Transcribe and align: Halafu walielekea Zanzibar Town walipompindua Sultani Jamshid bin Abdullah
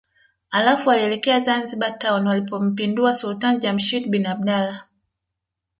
Halafu 0.49 0.89
walielekea 0.89 1.39
Zanzibar 1.39 1.99
Town 1.99 2.27
walipompindua 2.27 3.13
Sultani 3.13 3.59
Jamshid 3.61 4.07
bin 4.09 4.25
Abdullah 4.25 4.87